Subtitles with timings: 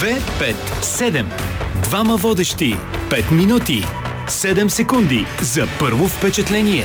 [0.00, 0.06] 2,
[0.38, 1.26] 5, 7.
[1.82, 2.76] Двама водещи.
[3.10, 3.84] 5 минути.
[4.28, 6.84] 7 секунди за първо впечатление.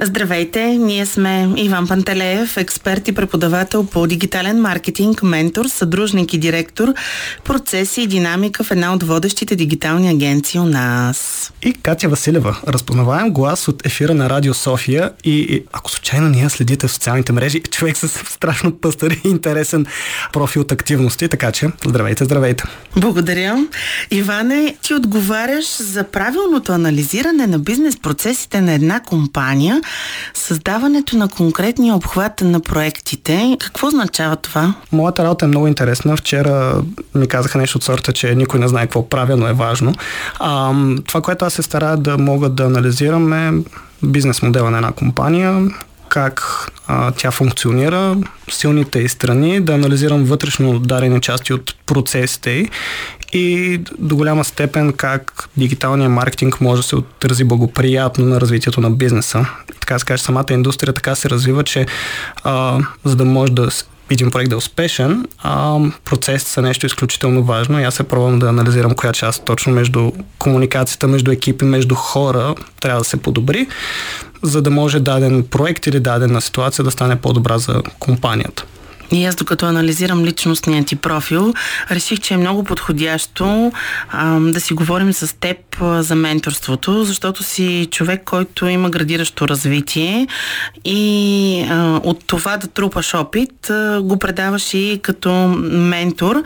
[0.00, 6.94] Здравейте, ние сме Иван Пантелеев, експерт и преподавател по дигитален маркетинг, ментор, съдружник и директор,
[7.44, 11.52] процеси и динамика в една от водещите дигитални агенции у нас.
[11.62, 16.88] И Катя Василева, разпознаваем глас от ефира на Радио София и ако случайно ние следите
[16.88, 19.86] в социалните мрежи, човек с страшно пъстър и интересен
[20.32, 22.64] профил от активности, така че здравейте, здравейте.
[22.96, 23.66] Благодаря.
[24.10, 29.81] Иване, ти отговаряш за правилното анализиране на бизнес процесите на една компания
[30.34, 33.56] създаването на конкретния обхват на проектите.
[33.60, 34.74] Какво означава това?
[34.92, 36.16] Моята работа е много интересна.
[36.16, 36.82] Вчера
[37.14, 39.94] ми казаха нещо от сорта, че никой не знае какво правя, но е важно.
[40.38, 40.72] А,
[41.06, 43.52] това, което аз се старая да мога да анализирам е
[44.02, 45.68] бизнес модела на една компания,
[46.12, 48.16] как а, тя функционира,
[48.50, 52.68] силните и страни, да анализирам вътрешно дарени части от процесите
[53.32, 58.90] и до голяма степен как дигиталният маркетинг може да се отрази благоприятно на развитието на
[58.90, 59.46] бизнеса.
[59.80, 61.86] Така се каже, самата индустрия така се развива, че
[62.44, 63.68] а, за да може да
[64.12, 68.38] един проект да е успешен, а, процесите са нещо изключително важно и аз се пробвам
[68.38, 73.66] да анализирам коя част точно между комуникацията, между екипи, между хора трябва да се подобри,
[74.42, 78.64] за да може даден проект или дадена ситуация да стане по-добра за компанията.
[79.12, 81.54] И аз докато анализирам личностния ти профил,
[81.90, 83.72] реших, че е много подходящо
[84.10, 89.48] а, да си говорим с теб а, за менторството, защото си човек, който има градиращо
[89.48, 90.26] развитие
[90.84, 95.32] и а, от това да трупаш опит, а, го предаваш и като
[95.70, 96.42] ментор.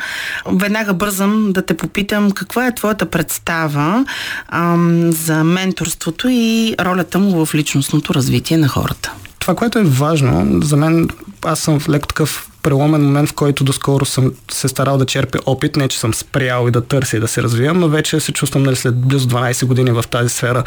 [0.47, 4.05] Веднага бързам да те попитам каква е твоята представа
[4.49, 4.77] а,
[5.11, 9.13] за менторството и ролята му в личностното развитие на хората.
[9.39, 11.09] Това, което е важно, за мен,
[11.45, 15.39] аз съм в леко такъв преломен момент, в който доскоро съм се старал да черпя
[15.47, 18.33] опит, не че съм спрял и да търся и да се развивам, но вече се
[18.33, 20.65] чувствам нали, след близо 12 години в тази сфера.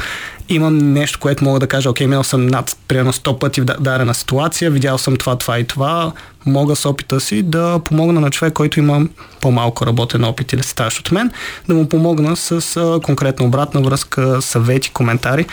[0.50, 4.14] Имам нещо, което мога да кажа, окей, минал съм над примерно 100 пъти в дадена
[4.14, 6.12] ситуация, видял съм това, това и това,
[6.46, 9.06] мога с опита си да помогна на човек, който има
[9.42, 11.32] по-малко работен опит или старш от мен,
[11.68, 15.46] да му помогна с а, конкретна обратна връзка, съвети, коментари.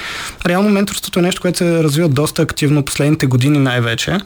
[0.46, 4.18] Реално менторството е нещо, което се развива доста активно последните години най-вече.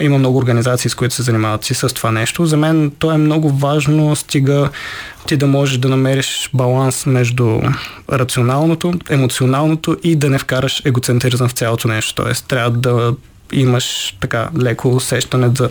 [0.00, 2.46] Има много организации, с които се занимават си с това нещо.
[2.46, 4.70] За мен то е много важно, стига
[5.26, 7.60] ти да можеш да намериш баланс между
[8.12, 12.14] рационалното, емоционалното и да не вкараш егоцентризъм в цялото нещо.
[12.14, 13.14] Тоест, трябва да
[13.52, 15.70] имаш така леко усещане за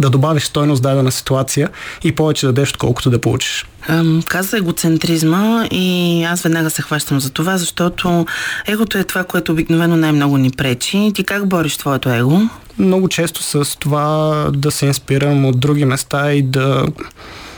[0.00, 1.68] да добавиш стойност дадена ситуация
[2.04, 3.66] и повече да дадеш, отколкото да получиш.
[4.28, 8.26] Каза егоцентризма и аз веднага се хващам за това, защото
[8.66, 11.12] егото е това, което обикновено най-много ни пречи.
[11.14, 12.40] Ти как бориш твоето его?
[12.78, 16.86] Много често с това да се инспирам от други места и да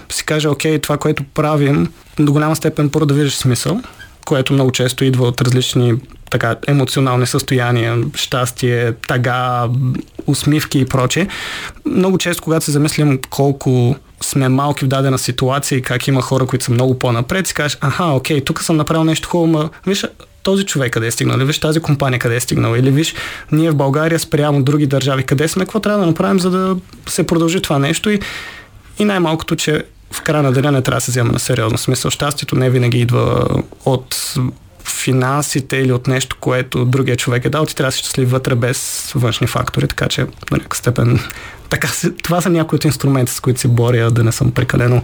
[0.08, 3.80] си кажа, окей, това, което правим, до голяма степен първо да виждаш смисъл,
[4.26, 5.94] което много често идва от различни
[6.30, 9.68] така емоционални състояния, щастие, тага,
[10.26, 11.28] усмивки и проче.
[11.84, 16.46] Много често, когато се замислям колко сме малки в дадена ситуация и как има хора,
[16.46, 20.04] които са много по-напред, си кажеш, аха, окей, тук съм направил нещо хубаво, но виж,
[20.44, 23.14] този човек къде е стигнал, или виж тази компания къде е стигнала, или виж
[23.52, 27.26] ние в България спрямо други държави къде сме, какво трябва да направим, за да се
[27.26, 28.10] продължи това нещо?
[28.10, 28.20] И,
[28.98, 31.78] и най-малкото, че в края на деня не трябва да се взема на сериозно.
[31.78, 32.10] Смисъл.
[32.10, 33.46] Щастието не винаги идва
[33.84, 34.34] от
[34.84, 38.54] финансите или от нещо, което другия човек е дал, ти трябва да си щастлив вътре
[38.54, 41.20] без външни фактори, така че на някакъв степен
[41.70, 41.88] така,
[42.22, 45.02] това са някои от инструменти, с които си боря, да не съм прекалено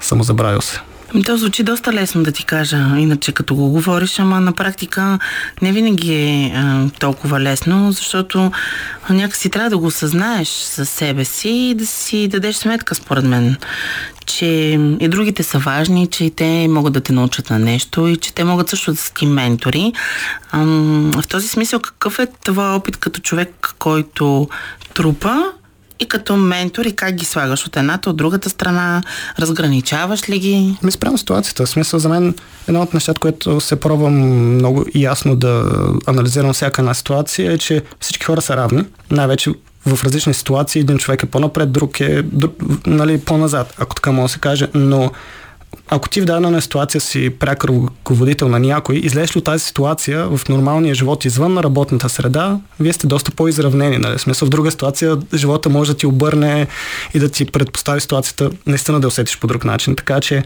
[0.00, 0.80] самозабравил се.
[1.16, 5.18] Ами то звучи доста лесно да ти кажа, иначе като го говориш, ама на практика
[5.62, 8.52] не винаги е а, толкова лесно, защото
[9.10, 13.56] някакси трябва да го осъзнаеш със себе си и да си дадеш сметка, според мен,
[14.26, 14.46] че
[15.00, 18.34] и другите са важни, че и те могат да те научат на нещо и че
[18.34, 19.92] те могат също да са ти ментори.
[20.50, 20.64] А,
[21.20, 24.48] в този смисъл, какъв е това опит като човек, който
[24.94, 25.52] трупа
[26.00, 29.02] и като ментор и как ги слагаш от едната, от другата страна,
[29.38, 30.76] разграничаваш ли ги?
[30.82, 31.66] Ми спрямо ситуацията.
[31.66, 32.34] В смисъл за мен
[32.68, 34.14] едно от нещата, което се пробвам
[34.54, 35.70] много ясно да
[36.06, 38.84] анализирам всяка една ситуация е, че всички хора са равни.
[39.10, 39.50] Най-вече
[39.86, 42.54] в различни ситуации един човек е по-напред, друг е друг,
[42.86, 45.10] нали, по-назад, ако така мога да се каже, но
[45.88, 50.36] ако ти в дадена ситуация си пряк ръководител на някой, излезеш ли от тази ситуация
[50.36, 53.98] в нормалния живот извън на работната среда, вие сте доста по-изравнени.
[53.98, 54.18] Нали?
[54.18, 56.66] Смисъл в друга ситуация живота може да ти обърне
[57.14, 59.96] и да ти предпостави ситуацията наистина да усетиш по друг начин.
[59.96, 60.42] Така че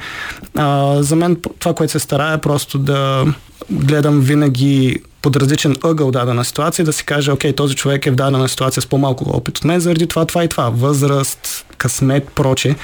[0.54, 3.26] а, за мен това, което се старая е просто да
[3.70, 8.14] гледам винаги под различен ъгъл дадена ситуация, да си каже, окей, този човек е в
[8.14, 10.70] дадена ситуация с по-малко опит от мен, заради това, това и това.
[10.70, 12.76] Възраст, късмет, проче.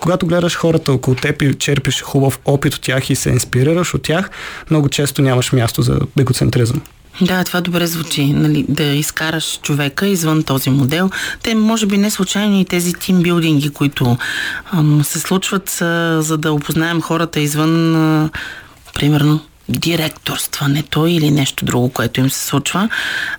[0.00, 4.02] Когато гледаш хората около теб и черпиш хубав опит от тях и се инспирираш от
[4.02, 4.30] тях,
[4.70, 6.80] много често нямаш място за егоцентризъм.
[7.20, 11.10] Да, това добре звучи, нали, да изкараш човека извън този модел.
[11.42, 14.16] Те, може би, не случайно и тези тимбилдинги, които
[14.72, 18.30] ам, се случват, са, за да опознаем хората извън, а,
[18.94, 22.88] примерно, директорстването или нещо друго, което им се случва.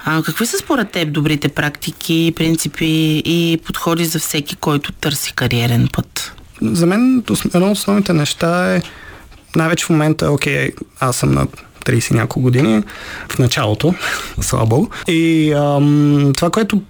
[0.06, 5.88] А, какви са според теб добрите практики, принципи и подходи за всеки, който търси кариерен
[5.94, 6.34] път?
[6.62, 7.24] За мен
[7.56, 8.82] едно от основните неща е
[9.56, 11.48] най-вече в момента, окей, аз съм на
[11.86, 12.84] 30 няколко години,
[13.30, 13.94] в началото,
[14.42, 14.90] слабо.
[15.08, 16.82] И ам, това, което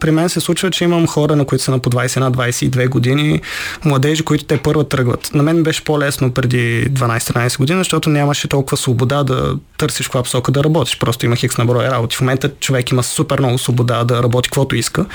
[0.00, 3.40] при мен се случва, че имам хора, на които са на по 21-22 години,
[3.84, 5.30] младежи, които те първа тръгват.
[5.34, 10.52] На мен беше по-лесно преди 12-13 години, защото нямаше толкова свобода да търсиш каква посока
[10.52, 10.98] да работиш.
[10.98, 12.16] Просто имах хикс на броя работи.
[12.16, 15.06] В момента човек има супер много свобода да работи каквото иска.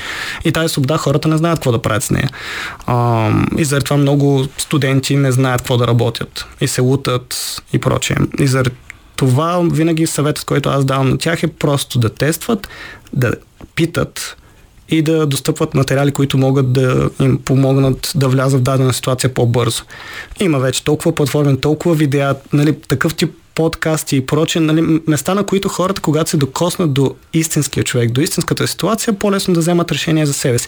[0.45, 2.29] И тази свобода хората не знаят какво да правят с нея.
[3.57, 6.45] И заради това много студенти не знаят какво да работят.
[6.61, 8.17] И се лутат и прочее.
[8.39, 8.75] И заради
[9.21, 12.67] това винаги съветът, който аз давам на тях е просто да тестват,
[13.13, 13.33] да
[13.75, 14.37] питат
[14.89, 19.83] и да достъпват материали, които могат да им помогнат да влязат в дадена ситуация по-бързо.
[20.39, 25.43] Има вече толкова платформи, толкова видеа, нали, такъв тип подкасти и прочее, нали, места, на
[25.43, 30.25] които хората, когато се докоснат до истинския човек, до истинската ситуация, по-лесно да вземат решение
[30.25, 30.67] за себе си.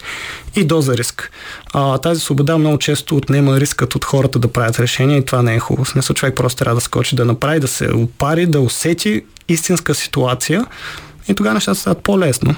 [0.55, 1.31] И доза риск.
[1.73, 5.55] А, тази свобода много често отнема рискът от хората да правят решения и това не
[5.55, 5.85] е хубаво.
[5.85, 10.65] Смисъл, човек просто трябва да скочи, да направи, да се опари, да усети истинска ситуация
[11.27, 12.55] и тогава нещата стават по-лесно.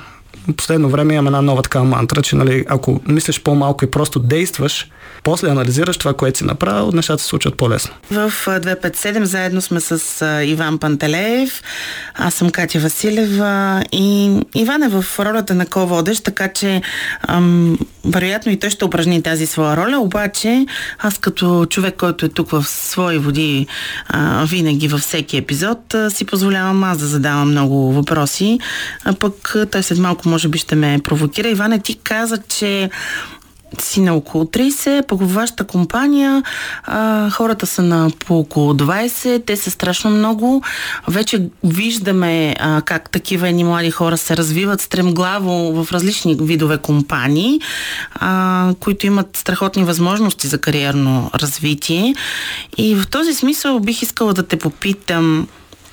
[0.47, 4.19] В последно време имам една нова такава мантра, че нали, ако мислиш по-малко и просто
[4.19, 4.89] действаш,
[5.25, 7.93] после анализираш това, което си направил, нещата се случват по-лесно.
[8.11, 11.63] В 257 заедно сме с Иван Пантелеев,
[12.13, 16.81] аз съм Катя Василева и Иван е в ролята на ко-водещ, така че
[17.27, 20.65] ам, вероятно и той ще упражни тази своя роля, обаче
[20.99, 23.67] аз като човек, който е тук в свои води
[24.07, 28.59] а, винаги във всеки епизод, а, си позволявам аз да задавам много въпроси,
[29.05, 31.49] а пък той след малко може би ще ме провокира.
[31.49, 32.89] Иване, ти каза, че
[33.79, 36.43] си на около 30, пък във вашата компания
[36.83, 40.63] а, хората са на по около 20, те са страшно много.
[41.07, 47.61] Вече виждаме а, как такива едни млади хора се развиват стремглаво в различни видове компании,
[48.15, 52.15] а, които имат страхотни възможности за кариерно развитие.
[52.77, 55.47] И в този смисъл бих искала да те попитам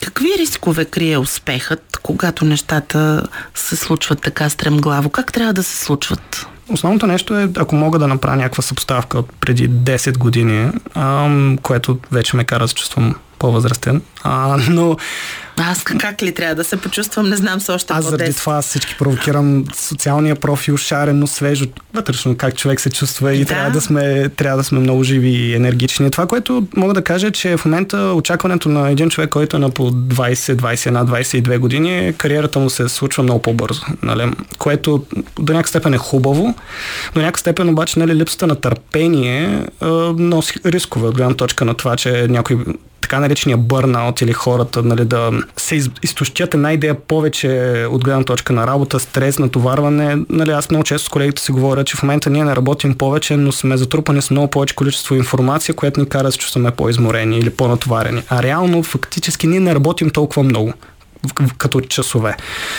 [0.04, 5.10] Какви рискове крие успехът, когато нещата се случват така стремглаво?
[5.10, 6.46] Как трябва да се случват?
[6.68, 11.98] Основното нещо е, ако мога да направя някаква съпоставка от преди 10 години, ам, което
[12.12, 14.96] вече ме кара да се чувствам по-възрастен, а, но
[15.56, 18.94] аз как ли трябва да се почувствам, не знам се още Аз заради това всички
[18.98, 23.44] провокирам социалния профил, шарено, свежо, вътрешно как човек се чувства и да.
[23.44, 26.10] трябва, да сме, трябва да сме много живи и енергични.
[26.10, 29.60] Това, което мога да кажа е, че в момента очакването на един човек, който е
[29.60, 33.82] на по 20, 21, 22 години, кариерата му се случва много по-бързо.
[34.02, 34.32] Нали?
[34.58, 35.04] Което
[35.38, 36.54] до някакъв степен е хубаво,
[37.14, 39.66] до някакъв степен обаче нали, липсата на търпение
[40.18, 42.58] носи рискове от гледна точка на това, че някой
[43.02, 47.48] така наречения бърнаут или хората нали, да се изтощят една идея повече
[47.90, 50.16] от гледна точка на работа, стрес, натоварване.
[50.28, 53.36] Нали, аз много често с колегите си говоря, че в момента ние не работим повече,
[53.36, 57.38] но сме затрупани с много повече количество информация, което ни кара да се чувстваме по-изморени
[57.38, 58.22] или по-натоварени.
[58.28, 60.72] А реално, фактически, ние не работим толкова много
[61.58, 62.36] като часове.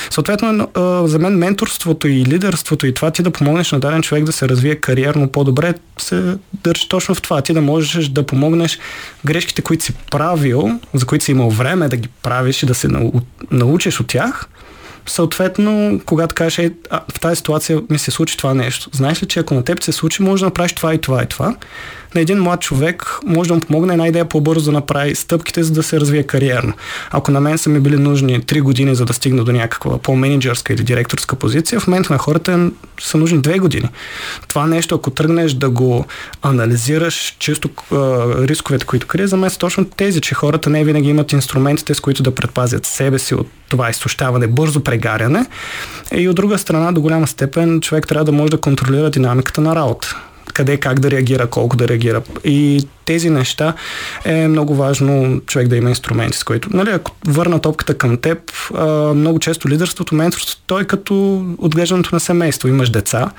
[0.09, 0.67] Съответно,
[1.07, 4.49] за мен менторството и лидерството и това ти да помогнеш на даден човек да се
[4.49, 7.41] развие кариерно по-добре, се държи точно в това.
[7.41, 8.79] Ти да можеш да помогнеш
[9.25, 12.87] грешките, които си правил, за които си имал време да ги правиш и да се
[13.51, 14.47] научиш от тях,
[15.05, 19.27] Съответно, когато кажеш, е, а, в тази ситуация ми се случи това нещо, знаеш ли,
[19.27, 21.55] че ако на теб се случи, може да направиш това и това и това,
[22.15, 25.73] на един млад човек може да му помогне една идея по-бързо да направи стъпките, за
[25.73, 26.73] да се развие кариерно.
[27.11, 30.73] Ако на мен са ми били нужни 3 години, за да стигна до някаква по-менеджерска
[30.73, 32.69] или директорска позиция, в момента на хората
[33.01, 33.89] са нужни 2 години.
[34.47, 36.05] Това нещо, ако тръгнеш да го
[36.41, 37.69] анализираш чисто
[38.47, 41.99] рисковете, които крие, за мен са точно тези, че хората не винаги имат инструментите, с
[41.99, 45.45] които да предпазят себе си от това изтощаване, бързо прегаряне.
[46.15, 49.75] И от друга страна, до голяма степен, човек трябва да може да контролира динамиката на
[49.75, 50.15] работа
[50.53, 52.21] къде как да реагира, колко да реагира.
[52.43, 53.73] И тези неща
[54.25, 58.37] е много важно човек да има инструменти, с които, нали, ако върна топката към теб,
[59.15, 62.67] много често лидерството, менторството, той е като отглеждането на семейство.
[62.67, 63.31] Имаш деца,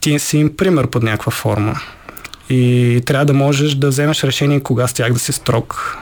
[0.00, 1.80] ти си им пример под някаква форма.
[2.50, 5.98] И трябва да можеш да вземеш решение кога с тях да си строг,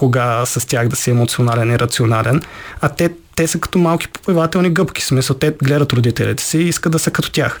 [0.00, 2.42] кога с тях да си емоционален и рационален,
[2.80, 6.68] а те, те са като малки попивателни гъбки, в смисъл те гледат родителите си и
[6.68, 7.60] искат да са като тях.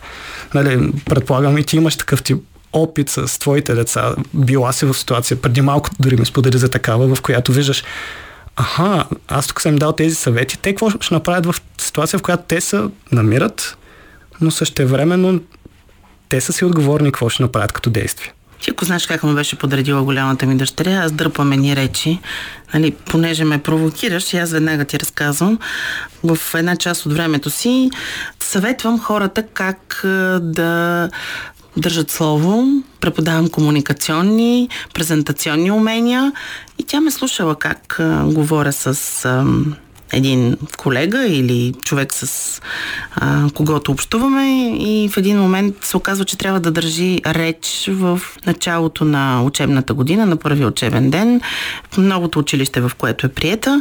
[0.54, 2.38] Нали, предполагам и ти имаш такъв тип
[2.72, 7.14] опит с твоите деца, била си в ситуация, преди малко дори ми сподели за такава,
[7.14, 7.84] в която виждаш
[8.56, 12.42] аха, аз тук съм дал тези съвети, те какво ще направят в ситуация, в която
[12.48, 12.82] те се
[13.12, 13.76] намират,
[14.40, 15.40] но същевременно
[16.28, 18.32] те са си отговорни какво ще направят като действие.
[18.60, 22.18] Ти ако знаеш как ме беше подредила голямата ми дъщеря, аз дърпаме ни речи,
[22.74, 25.58] нали, понеже ме провокираш и аз веднага ти разказвам.
[26.24, 27.90] В една част от времето си
[28.40, 30.00] съветвам хората как
[30.40, 31.08] да
[31.76, 36.32] държат слово, преподавам комуникационни, презентационни умения.
[36.78, 38.94] И тя ме слушала как говоря с
[40.12, 42.60] един колега или човек с
[43.12, 48.20] а, когото общуваме и в един момент се оказва, че трябва да държи реч в
[48.46, 51.40] началото на учебната година, на първи учебен ден,
[51.90, 53.80] в новото училище, в което е приета.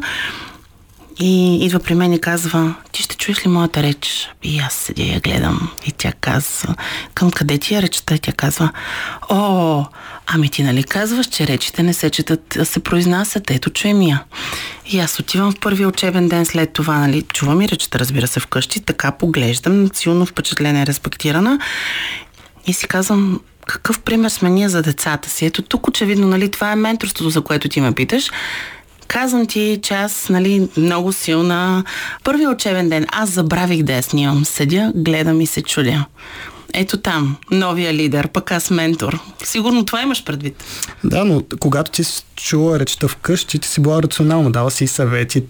[1.21, 4.29] И идва при мен и казва, ти ще чуеш ли моята реч?
[4.43, 5.71] И аз седя и я гледам.
[5.85, 6.75] И тя казва,
[7.13, 8.15] към къде ти е речта?
[8.15, 8.71] И тя казва,
[9.29, 9.85] о,
[10.27, 13.51] ами ти нали казваш, че речите не се четат, а се произнасят.
[13.51, 14.23] Ето чуем я.
[14.85, 18.39] И аз отивам в първия учебен ден след това, нали, чувам и речта, разбира се,
[18.39, 21.59] вкъщи, така поглеждам, силно впечатлена респектирана.
[22.67, 25.45] И си казвам, какъв пример сме ние за децата си?
[25.45, 28.31] Ето тук очевидно, нали, това е менторството, за което ти ме питаш
[29.09, 31.83] Казвам ти, че аз, нали, много силна.
[32.23, 34.45] Първи учебен ден, аз забравих да я снимам.
[34.45, 36.05] Седя, гледам и се чудя.
[36.73, 39.19] Ето там, новия лидер, пък аз ментор.
[39.43, 40.63] Сигурно това имаш предвид.
[41.03, 45.43] Да, но когато ти си чула речта вкъщи, ти си била рационална, дала си съвети,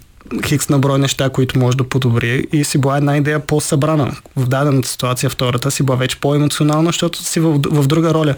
[0.46, 4.12] хикс на брой неща, които може да подобри и си била една идея по-събрана.
[4.36, 8.36] В дадената ситуация, втората си била вече по-емоционална, защото си в, в друга роля.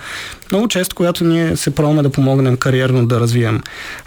[0.51, 3.61] Много често, когато ние се пробваме да помогнем кариерно да развием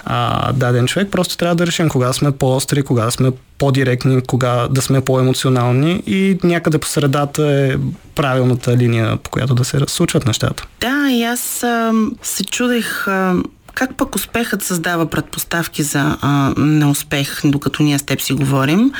[0.04, 4.82] а, даден човек, просто трябва да решим кога сме по-остри, кога сме по-директни, кога да
[4.82, 7.76] сме по-емоционални и някъде по средата е
[8.14, 10.66] правилната линия, по която да се случват нещата.
[10.80, 13.34] Да, и аз а, се чудех а,
[13.74, 18.92] как пък успехът създава предпоставки за а, неуспех, докато ние с теб си говорим?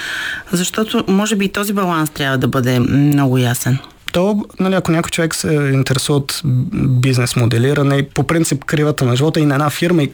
[0.52, 3.78] Защото може би и този баланс трябва да бъде много ясен.
[4.12, 6.40] То, нали, ако някой човек се интересува от
[6.74, 10.12] бизнес моделиране, по принцип кривата на живота и на една фирма, и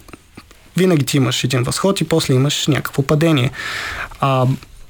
[0.76, 3.50] винаги ти имаш един възход и после имаш някакво падение.
[4.20, 4.46] А,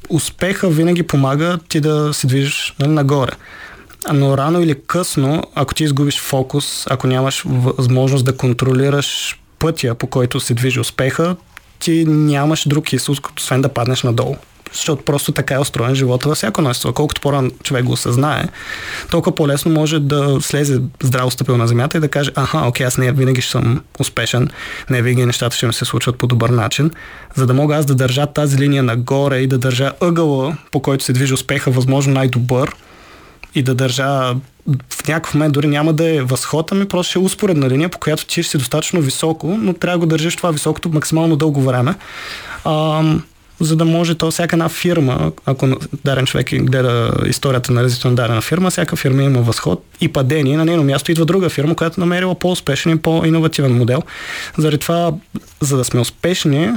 [0.08, 3.32] успеха винаги помага ти да се движиш нали, нагоре.
[4.12, 10.06] Но рано или късно, ако ти изгубиш фокус, ако нямаш възможност да контролираш пътя, по
[10.06, 11.36] който се движи успеха,
[11.78, 14.36] ти нямаш друг изход, освен да паднеш надолу.
[14.72, 16.92] Защото просто така е устроен живота във всяко нещо.
[16.92, 18.44] Колкото по-рано човек го осъзнае,
[19.10, 22.98] толкова по-лесно може да слезе здраво стъпил на земята и да каже, аха, окей, аз
[22.98, 24.50] не винаги ще съм успешен,
[24.90, 26.90] не винаги нещата ще ми се случват по добър начин,
[27.34, 31.04] за да мога аз да държа тази линия нагоре и да държа ъгъла, по който
[31.04, 32.74] се движи успеха, възможно най-добър,
[33.54, 34.34] и да държа
[34.90, 37.98] в някакъв момент дори няма да е възход, ами просто ще е успоредна линия, по
[37.98, 41.62] която ти ще си достатъчно високо, но трябва да го държиш това високото максимално дълго
[41.62, 41.94] време.
[42.64, 43.02] А,
[43.60, 45.68] за да може то всяка една фирма, ако
[46.04, 50.56] дарен човек гледа историята на развитието на дадена фирма, всяка фирма има възход и падение.
[50.56, 54.02] На нейно място идва друга фирма, която намерила по-успешен и по-инновативен модел.
[54.58, 55.12] Заради това,
[55.60, 56.70] за да сме успешни,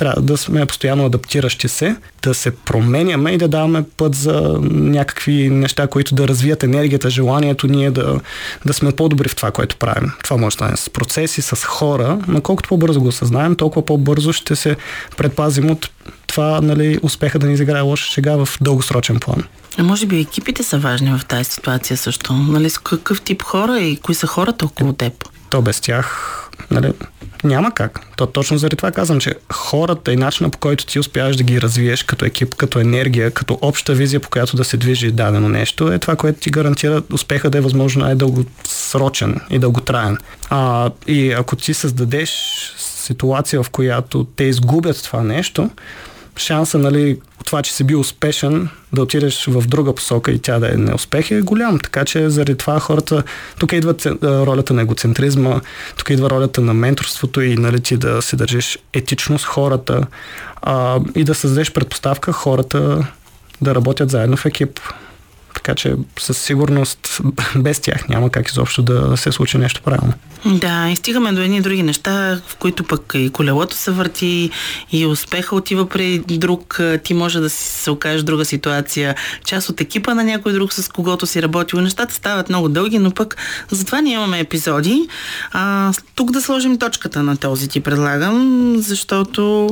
[0.00, 5.50] трябва да сме постоянно адаптиращи се, да се променяме и да даваме път за някакви
[5.50, 8.20] неща, които да развият енергията, желанието ние да,
[8.66, 10.12] да сме по-добри в това, което правим.
[10.24, 14.32] Това може да стане с процеси, с хора, но колкото по-бързо го осъзнаем, толкова по-бързо
[14.32, 14.76] ще се
[15.16, 15.90] предпазим от
[16.26, 19.44] това нали, успеха да ни изиграе лоша шега в дългосрочен план.
[19.78, 22.32] А може би екипите са важни в тази ситуация също.
[22.32, 25.29] Нали, с какъв тип хора и кои са хората около теб?
[25.50, 26.36] То без тях
[26.70, 26.92] нали,
[27.44, 28.00] няма как.
[28.16, 31.60] То точно заради това казвам, че хората и начина по който ти успяваш да ги
[31.60, 35.92] развиеш като екип, като енергия, като обща визия, по която да се движи дадено нещо,
[35.92, 40.18] е това, което ти гарантира успеха да е възможно най-дългосрочен и дълготраен.
[40.50, 42.30] А, и ако ти създадеш
[42.78, 45.70] ситуация, в която те изгубят това нещо,
[46.36, 50.58] шанса, нали, от това, че си бил успешен, да отидеш в друга посока и тя
[50.58, 51.78] да е неуспех е голям.
[51.78, 53.22] Така че заради това хората,
[53.58, 55.60] тук идва ролята на егоцентризма,
[55.96, 60.06] тук идва ролята на менторството и нали, ти да се държиш етично с хората
[60.62, 63.06] а, и да създадеш предпоставка хората
[63.62, 64.80] да работят заедно в екип.
[65.62, 67.20] Така че със сигурност
[67.56, 70.12] без тях няма как изобщо да се случи нещо правилно.
[70.44, 74.50] Да, и стигаме до едни други неща, в които пък и колелото се върти,
[74.92, 79.14] и успеха отива при друг, ти може да си се окажеш друга ситуация,
[79.44, 81.80] част от екипа на някой друг, с когото си работил.
[81.80, 83.36] Нещата стават много дълги, но пък
[83.70, 85.08] затова ние имаме епизоди.
[85.52, 89.68] А, тук да сложим точката на този ти предлагам, защото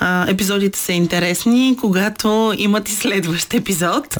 [0.00, 4.16] а, епизодите са интересни, когато имат и следващ епизод.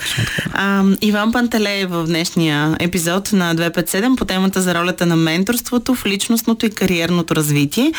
[0.53, 6.07] А, Иван Пантелей в днешния епизод на 257 по темата за ролята на менторството в
[6.07, 7.93] личностното и кариерното развитие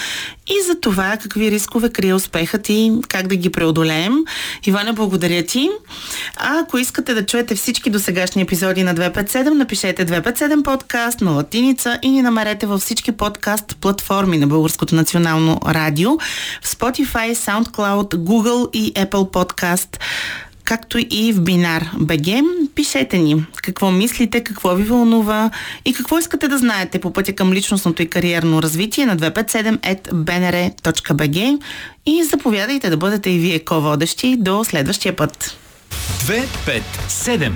[0.48, 4.14] и за това какви рискове крие успехът и как да ги преодолеем.
[4.66, 5.70] Иване, благодаря ти.
[6.38, 12.00] А ако искате да чуете всички досегашни епизоди на 257, напишете 257 подкаст на латиница
[12.02, 16.18] и ни намерете във всички подкаст платформи на Българското национално радио
[16.62, 19.98] в Spotify, SoundCloud, Google и Apple Podcast
[20.64, 22.26] както и в Бинар БГ.
[22.76, 25.50] Пишете ни какво мислите, какво ви вълнува
[25.86, 31.62] и какво искате да знаете по пътя към личностното и кариерно развитие на 257.bnr.bg
[32.06, 35.58] и заповядайте да бъдете и вие ко-водещи до следващия път.
[36.26, 37.52] 257.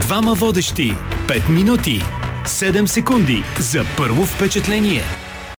[0.00, 0.94] Двама водещи.
[1.26, 2.02] 5 минути.
[2.44, 5.02] 7 секунди за първо впечатление.